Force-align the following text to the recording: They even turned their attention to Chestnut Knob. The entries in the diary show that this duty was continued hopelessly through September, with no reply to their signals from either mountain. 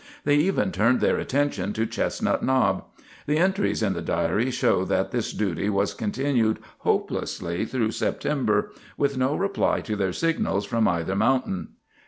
They 0.23 0.37
even 0.37 0.71
turned 0.71 0.99
their 0.99 1.19
attention 1.19 1.73
to 1.73 1.85
Chestnut 1.85 2.41
Knob. 2.41 2.85
The 3.27 3.37
entries 3.37 3.83
in 3.83 3.93
the 3.93 4.01
diary 4.01 4.49
show 4.49 4.83
that 4.85 5.11
this 5.11 5.31
duty 5.31 5.69
was 5.69 5.93
continued 5.93 6.57
hopelessly 6.79 7.65
through 7.65 7.91
September, 7.91 8.71
with 8.97 9.15
no 9.15 9.35
reply 9.35 9.81
to 9.81 9.95
their 9.95 10.11
signals 10.11 10.65
from 10.65 10.87
either 10.87 11.15
mountain. 11.15 11.73